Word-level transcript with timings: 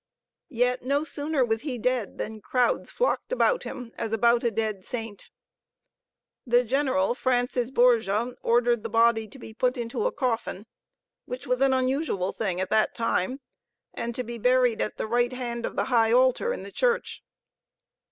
Yet 0.49 0.81
no 0.81 1.03
sooner 1.03 1.45
was 1.45 1.61
he 1.61 1.77
dead 1.77 2.17
than 2.17 2.41
crowds 2.41 2.89
flocked 2.89 3.31
about 3.31 3.61
him 3.61 3.91
as 3.99 4.11
about 4.11 4.43
a 4.43 4.49
dead 4.49 4.83
saint. 4.83 5.29
The 6.43 6.63
General, 6.63 7.13
Francis 7.13 7.69
Borgia, 7.69 8.33
ordered 8.41 8.81
the 8.81 8.89
body 8.89 9.27
to 9.27 9.37
be 9.37 9.53
put 9.53 9.77
into 9.77 10.07
a 10.07 10.11
coffin, 10.11 10.65
which 11.25 11.45
was 11.45 11.61
an 11.61 11.71
unusual 11.75 12.31
thing 12.31 12.59
at 12.59 12.71
that 12.71 12.95
time, 12.95 13.41
and 13.93 14.15
to 14.15 14.23
be 14.23 14.39
buried 14.39 14.81
at 14.81 14.97
the 14.97 15.05
right 15.05 15.33
hand 15.33 15.67
of 15.67 15.75
the 15.75 15.83
high 15.93 16.11
altar 16.11 16.51
in 16.51 16.63
the 16.63 16.71
church. 16.71 17.21